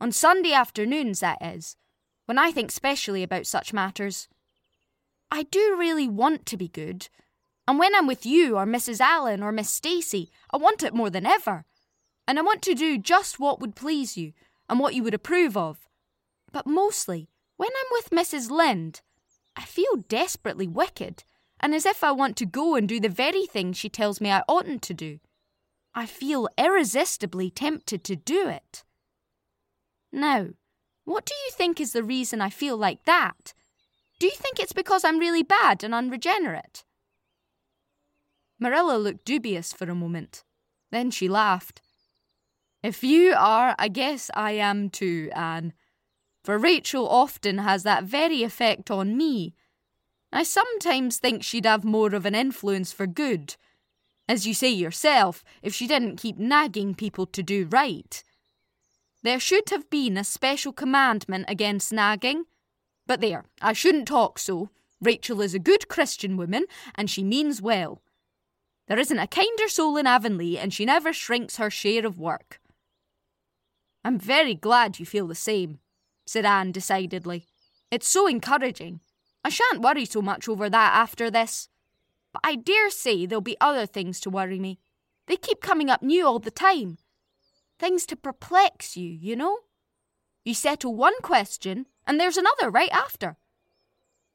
[0.00, 1.76] On Sunday afternoons, that is,
[2.24, 4.26] when I think specially about such matters.
[5.30, 7.08] I do really want to be good,
[7.68, 9.00] and when I'm with you or Mrs.
[9.00, 11.64] Allan or Miss Stacy, I want it more than ever.
[12.26, 14.32] And I want to do just what would please you
[14.68, 15.86] and what you would approve of.
[16.50, 18.50] But mostly, when I'm with Mrs.
[18.50, 19.00] Lynde,
[19.54, 21.22] I feel desperately wicked,
[21.60, 24.32] and as if I want to go and do the very thing she tells me
[24.32, 25.20] I oughtn't to do.
[25.98, 28.84] I feel irresistibly tempted to do it.
[30.12, 30.48] Now,
[31.06, 33.54] what do you think is the reason I feel like that?
[34.20, 36.84] Do you think it's because I'm really bad and unregenerate?
[38.60, 40.44] Marilla looked dubious for a moment.
[40.90, 41.80] Then she laughed.
[42.82, 45.72] If you are, I guess I am too, Anne.
[46.44, 49.54] For Rachel often has that very effect on me.
[50.30, 53.56] I sometimes think she'd have more of an influence for good
[54.28, 58.22] as you say yourself, if she didn't keep nagging people to do right.
[59.22, 62.44] There should have been a special commandment against nagging.
[63.06, 64.70] But there, I shouldn't talk so.
[65.00, 68.02] Rachel is a good Christian woman, and she means well.
[68.88, 72.60] There isn't a kinder soul in Avonlea, and she never shrinks her share of work.
[74.04, 75.80] I'm very glad you feel the same,
[76.24, 77.46] said Anne decidedly.
[77.90, 79.00] It's so encouraging.
[79.44, 81.68] I shan't worry so much over that after this.
[82.36, 84.78] But I dare say there'll be other things to worry me.
[85.26, 86.98] They keep coming up new all the time.
[87.78, 89.60] Things to perplex you, you know?
[90.44, 93.38] You settle one question, and there's another right after.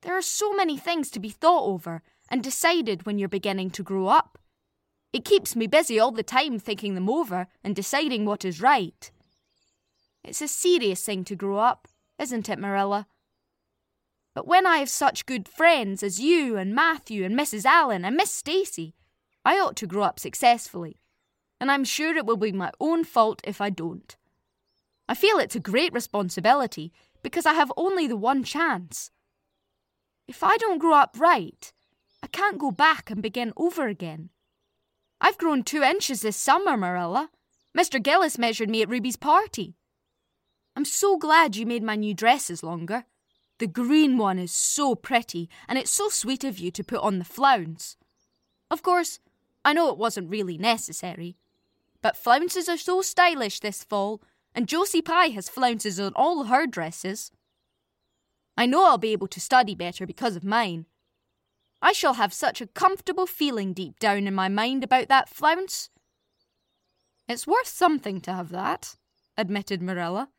[0.01, 3.83] There are so many things to be thought over and decided when you're beginning to
[3.83, 4.39] grow up.
[5.13, 9.11] It keeps me busy all the time thinking them over and deciding what is right.
[10.23, 11.87] It's a serious thing to grow up,
[12.17, 13.05] isn't it, Marilla?
[14.33, 17.65] But when I have such good friends as you and Matthew and Mrs.
[17.65, 18.95] Allan and Miss Stacy,
[19.43, 21.01] I ought to grow up successfully,
[21.59, 24.15] and I'm sure it will be my own fault if I don't.
[25.09, 29.11] I feel it's a great responsibility because I have only the one chance.
[30.27, 31.73] If I don't grow up right,
[32.23, 34.29] I can't go back and begin over again.
[35.19, 37.29] I've grown two inches this summer, Marilla.
[37.77, 38.01] Mr.
[38.01, 39.75] Gillis measured me at Ruby's party.
[40.75, 43.05] I'm so glad you made my new dresses longer.
[43.61, 47.19] The green one is so pretty, and it's so sweet of you to put on
[47.19, 47.95] the flounce.
[48.71, 49.19] Of course,
[49.63, 51.37] I know it wasn't really necessary,
[52.01, 54.23] but flounces are so stylish this fall,
[54.55, 57.31] and Josie Pye has flounces on all her dresses.
[58.57, 60.87] I know I'll be able to study better because of mine.
[61.83, 65.91] I shall have such a comfortable feeling deep down in my mind about that flounce.
[67.27, 68.95] It's worth something to have that,
[69.37, 70.29] admitted Marilla.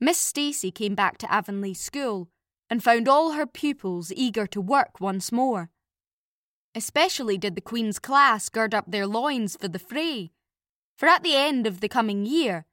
[0.00, 2.30] Miss Stacy came back to Avonlea School
[2.70, 5.70] and found all her pupils eager to work once more.
[6.74, 10.30] Especially did the Queen's class gird up their loins for the fray,
[10.96, 12.64] for at the end of the coming year,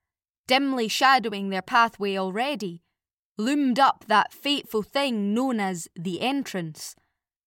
[0.47, 2.81] dimly shadowing their pathway already,
[3.37, 6.95] loomed up that fateful thing known as the entrance,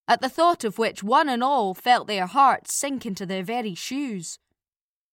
[0.06, 3.74] at the thought of which one and all felt their hearts sink into their very
[3.74, 4.38] shoes.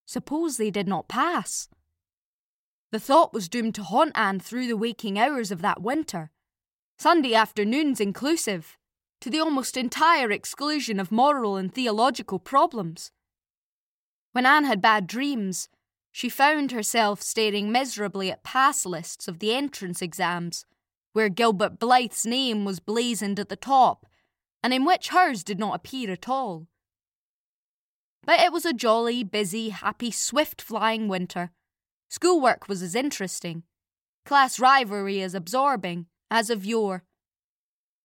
[0.06, 1.70] Suppose they did not pass?
[2.92, 6.32] The thought was doomed to haunt Anne through the waking hours of that winter,
[6.98, 8.78] Sunday afternoons inclusive,
[9.22, 13.12] to the almost entire exclusion of moral and theological problems.
[14.32, 15.70] When Anne had bad dreams,
[16.12, 20.66] she found herself staring miserably at pass lists of the entrance exams,
[21.14, 24.06] where Gilbert Blythe's name was blazoned at the top,
[24.64, 26.68] and in which hers did not appear at all.
[28.24, 31.52] But it was a jolly, busy, happy, swift flying winter,
[32.10, 33.64] Schoolwork was as interesting,
[34.26, 37.04] class rivalry as absorbing as of yore.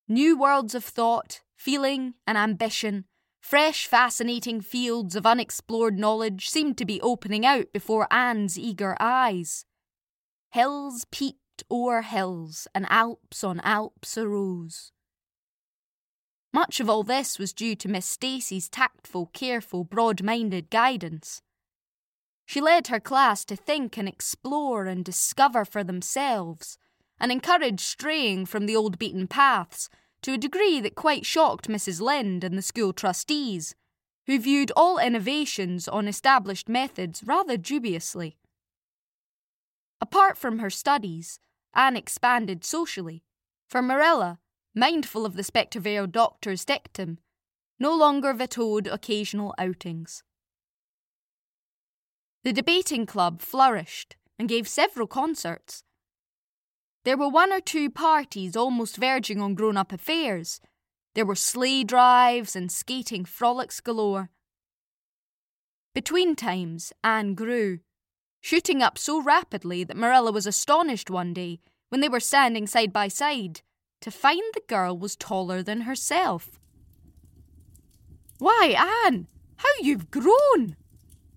[0.08, 3.04] New worlds of thought, feeling, and ambition
[3.42, 9.66] Fresh, fascinating fields of unexplored knowledge seemed to be opening out before Anne's eager eyes.
[10.52, 14.92] Hills peeped o'er hills, and Alps on Alps arose.
[16.52, 21.42] Much of all this was due to Miss Stacy's tactful, careful, broad minded guidance.
[22.52, 26.76] She led her class to think and explore and discover for themselves,
[27.18, 29.88] and encouraged straying from the old beaten paths
[30.20, 32.02] to a degree that quite shocked Mrs.
[32.02, 33.74] Lynde and the school trustees,
[34.26, 38.36] who viewed all innovations on established methods rather dubiously.
[40.02, 41.40] Apart from her studies,
[41.72, 43.24] Anne expanded socially,
[43.66, 44.40] for Marilla,
[44.74, 47.18] mindful of the Spencervale doctor's dictum,
[47.78, 50.22] no longer vetoed occasional outings.
[52.44, 55.84] The debating club flourished and gave several concerts,
[57.04, 60.60] there were one or two parties almost verging on grown up affairs.
[61.14, 64.30] There were sleigh drives and skating frolics galore.
[65.94, 67.80] Between times, Anne grew,
[68.40, 72.92] shooting up so rapidly that Marilla was astonished one day, when they were standing side
[72.92, 73.60] by side,
[74.00, 76.60] to find the girl was taller than herself.
[78.38, 78.74] Why,
[79.04, 79.26] Anne,
[79.56, 80.76] how you've grown!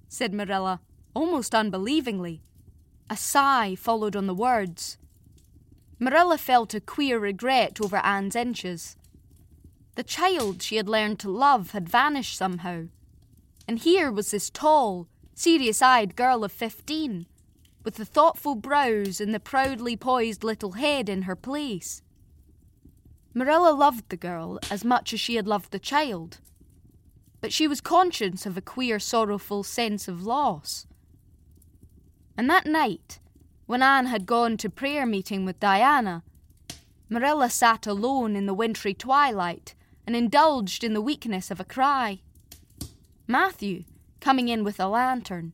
[0.07, 0.79] said Marilla,
[1.15, 2.43] almost unbelievingly.
[3.09, 4.97] A sigh followed on the words.
[5.97, 8.97] Marilla felt a queer regret over Anne's inches.
[9.95, 12.87] The child she had learned to love had vanished somehow.
[13.67, 17.27] And here was this tall, serious eyed girl of fifteen,
[17.83, 22.01] with the thoughtful brows and the proudly poised little head in her place.
[23.33, 26.39] Marilla loved the girl as much as she had loved the child,
[27.39, 30.87] but she was conscious of a queer, sorrowful sense of loss.
[32.37, 33.19] And that night,
[33.65, 36.23] when Anne had gone to prayer meeting with Diana,
[37.07, 39.75] Marilla sat alone in the wintry twilight
[40.05, 42.21] and indulged in the weakness of a cry.
[43.27, 43.85] Matthew,
[44.19, 45.53] coming in with a lantern,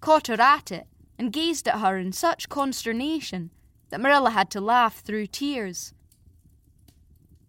[0.00, 0.86] caught her at it
[1.18, 3.50] and gazed at her in such consternation
[3.90, 5.92] that Marilla had to laugh through tears.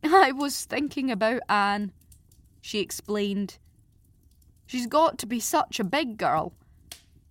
[0.03, 1.93] I was thinking about Anne,
[2.59, 3.57] she explained.
[4.65, 6.53] She's got to be such a big girl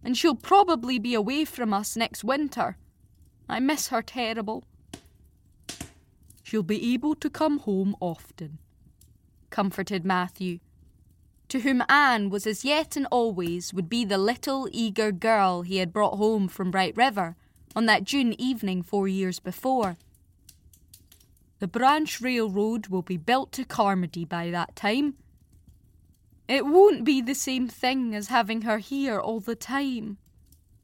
[0.05, 2.77] and she'll probably be away from us next winter.
[3.49, 4.65] I miss her terrible.
[6.43, 8.59] She'll be able to come home often,
[9.51, 10.59] comforted Matthew,
[11.49, 15.79] to whom Anne was as yet and always would be the little eager girl he
[15.79, 17.37] had brought home from Bright River
[17.77, 19.97] on that June evening four years before.
[21.59, 25.15] The branch railroad will be built to Carmody by that time,
[26.53, 30.19] it won't be the same thing as having her here all the time,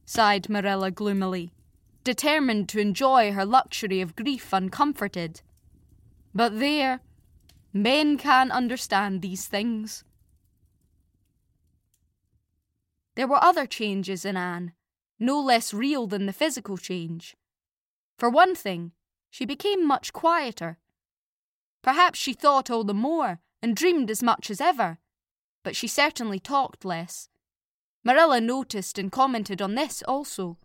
[0.05, 1.53] sighed Marilla gloomily,
[2.05, 5.43] determined to enjoy her luxury of grief uncomforted.
[6.35, 7.01] But there,
[7.73, 10.05] men can't understand these things.
[13.15, 14.73] There were other changes in Anne,
[15.19, 17.37] no less real than the physical change.
[18.17, 18.93] For one thing,
[19.29, 20.79] she became much quieter.
[21.83, 24.99] Perhaps she thought all the more and dreamed as much as ever
[25.63, 27.29] but she certainly talked less.
[28.05, 30.57] Marilla noticed and commented on this also.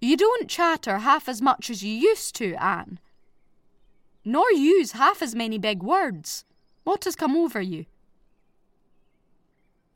[0.00, 3.00] You don't chatter half as much as you used to, Anne.
[4.24, 6.44] Nor use half as many big words.
[6.84, 7.86] What has come over you?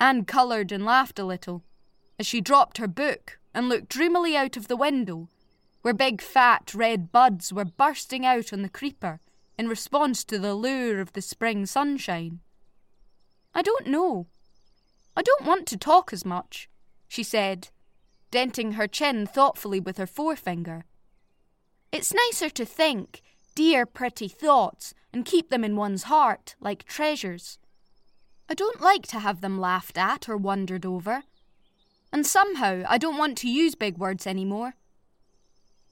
[0.01, 1.63] Anne coloured and laughed a little
[2.19, 5.29] as she dropped her book and looked dreamily out of the window,
[5.83, 9.21] where big fat red buds were bursting out on the creeper
[9.59, 12.41] in response to the lure of the spring sunshine.
[13.55, 14.27] I don't know.
[15.17, 16.69] I don't want to talk as much,
[17.09, 17.69] she said,
[18.31, 20.85] denting her chin thoughtfully with her forefinger.
[21.91, 23.21] It's nicer to think
[23.55, 27.59] dear, pretty thoughts and keep them in one's heart like treasures.
[28.49, 31.23] I don't like to have them laughed at or wondered over.
[32.13, 34.75] And somehow I don't want to use big words any more.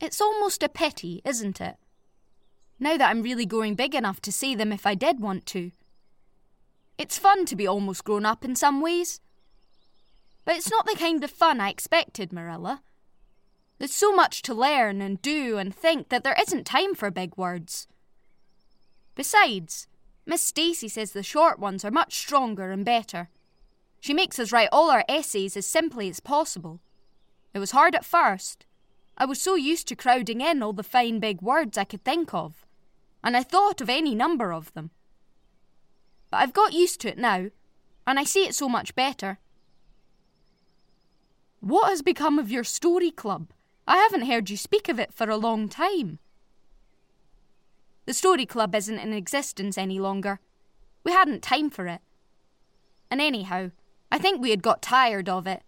[0.00, 1.76] It's almost a pity, isn't it?
[2.78, 5.72] Now that I'm really growing big enough to say them if I did want to.
[7.00, 9.22] It's fun to be almost grown up in some ways.
[10.44, 12.82] But it's not the kind of fun I expected, Marilla.
[13.78, 17.38] There's so much to learn and do and think that there isn't time for big
[17.38, 17.88] words.
[19.14, 19.88] Besides,
[20.26, 23.30] Miss Stacy says the short ones are much stronger and better.
[24.00, 26.80] She makes us write all our essays as simply as possible.
[27.54, 28.66] It was hard at first.
[29.16, 32.34] I was so used to crowding in all the fine big words I could think
[32.34, 32.66] of,
[33.24, 34.90] and I thought of any number of them.
[36.30, 37.50] But I've got used to it now,
[38.06, 39.38] and I see it so much better.
[41.60, 43.50] What has become of your story club?
[43.86, 46.18] I haven't heard you speak of it for a long time.
[48.06, 50.40] The story club isn't in existence any longer.
[51.04, 52.00] We hadn't time for it,
[53.10, 53.70] and anyhow,
[54.12, 55.62] I think we had got tired of it.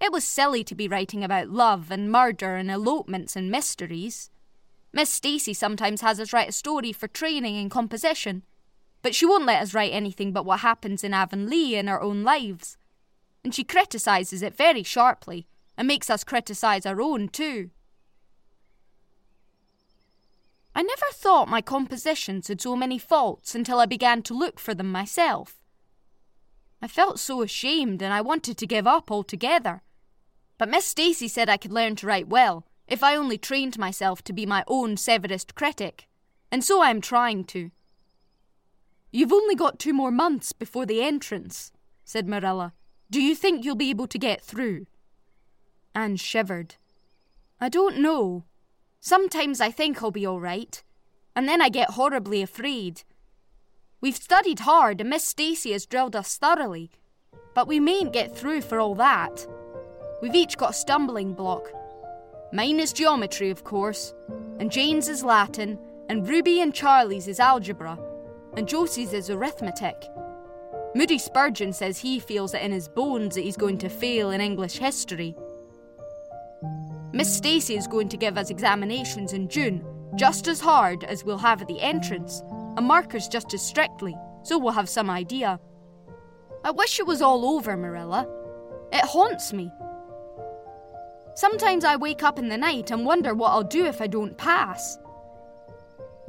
[0.00, 4.30] It was silly to be writing about love and murder and elopements and mysteries.
[4.92, 8.42] Miss Stacy sometimes has us write a story for training in composition,
[9.06, 12.24] but she won't let us write anything but what happens in Avonlea in our own
[12.24, 12.76] lives.
[13.44, 15.46] And she criticises it very sharply
[15.76, 17.70] and makes us criticise our own too.
[20.74, 24.74] I never thought my compositions had so many faults until I began to look for
[24.74, 25.60] them myself.
[26.82, 29.82] I felt so ashamed and I wanted to give up altogether.
[30.58, 34.22] But Miss Stacy said I could learn to write well if I only trained myself
[34.22, 36.08] to be my own severest critic,
[36.50, 37.70] and so I am trying to.
[39.16, 41.72] You've only got two more months before the entrance,
[42.04, 42.74] said Marilla.
[43.10, 44.86] Do you think you'll be able to get through?
[45.94, 46.74] Anne shivered.
[47.60, 48.44] I don't know,
[49.08, 50.82] Sometimes I think I'll be all right,
[51.36, 53.04] and then I get horribly afraid.
[54.00, 56.90] We've studied hard, and Miss Stacy has drilled us thoroughly,
[57.54, 59.46] but we mayn't get through for all that.
[60.20, 61.70] We've each got a stumbling block.
[62.52, 64.12] Mine is geometry, of course,
[64.58, 67.96] and Jane's is Latin, and Ruby and Charlie's is algebra,
[68.56, 70.08] and Josie's is arithmetic.
[70.94, 74.40] Moody Spurgeon says he feels it in his bones that he's going to fail in
[74.40, 75.36] English history.
[77.12, 79.84] Miss Stacy is going to give us examinations in June,
[80.14, 82.42] just as hard as we'll have at the entrance,
[82.76, 85.60] and markers just as strictly, so we'll have some idea.
[86.64, 88.26] I wish it was all over, Marilla.
[88.92, 89.70] It haunts me.
[91.34, 94.36] Sometimes I wake up in the night and wonder what I'll do if I don't
[94.38, 94.98] pass.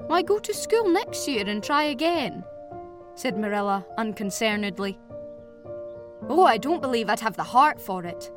[0.05, 2.43] Why go to school next year and try again?
[3.15, 4.99] said Marilla unconcernedly.
[6.29, 8.31] Oh, I don't believe I'd have the heart for it.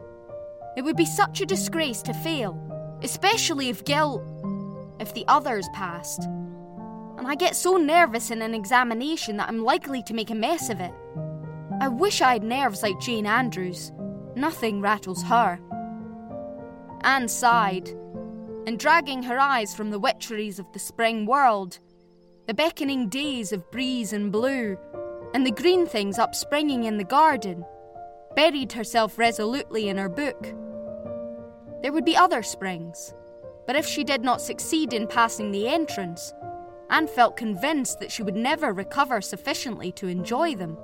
[0.77, 2.59] It would be such a disgrace to fail,
[3.03, 4.25] especially if Gil.
[4.99, 6.25] if the others passed.
[7.19, 10.71] And I get so nervous in an examination that I'm likely to make a mess
[10.71, 10.93] of it.
[11.81, 13.93] I wish I had nerves like Jane Andrews.
[14.35, 15.61] Nothing rattles her.
[17.03, 17.91] Anne sighed,
[18.67, 21.79] and dragging her eyes from the witcheries of the spring world,
[22.47, 24.77] the beckoning days of breeze and blue,
[25.35, 27.65] and the green things upspringing in the garden,
[28.37, 30.55] buried herself resolutely in her book.
[31.83, 33.15] There would be other springs,
[33.67, 36.33] but if she did not succeed in passing the entrance,
[36.91, 40.77] Anne felt convinced that she would never recover sufficiently to enjoy them.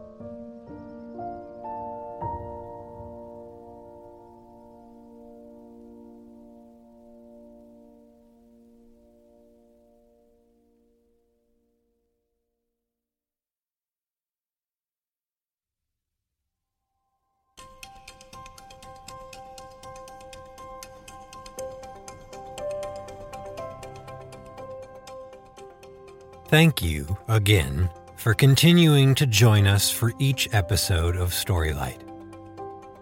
[26.57, 32.01] Thank you again for continuing to join us for each episode of Storylight.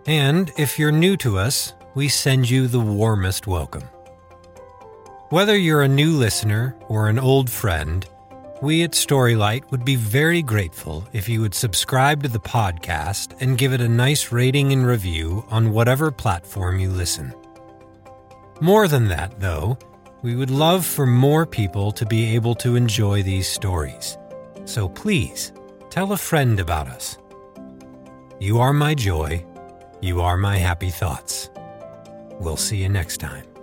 [0.07, 3.85] And if you're new to us, we send you the warmest welcome.
[5.31, 8.05] Whether you're a new listener or an old friend,
[8.61, 13.57] we at Storylight would be very grateful if you would subscribe to the podcast and
[13.57, 17.33] give it a nice rating and review on whatever platform you listen.
[18.61, 19.79] More than that, though,
[20.25, 24.17] we would love for more people to be able to enjoy these stories.
[24.65, 25.53] So please,
[25.91, 27.19] tell a friend about us.
[28.41, 29.45] You are my joy.
[30.01, 31.51] You are my happy thoughts.
[32.41, 33.54] We'll see you next time.